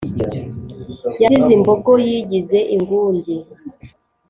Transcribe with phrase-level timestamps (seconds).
[1.21, 3.35] yazize imbogo yigize ingunge